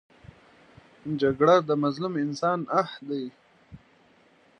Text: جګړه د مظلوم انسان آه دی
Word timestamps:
جګړه 1.21 1.55
د 1.69 1.69
مظلوم 1.83 2.13
انسان 2.23 2.59
آه 2.79 2.91
دی 3.07 3.25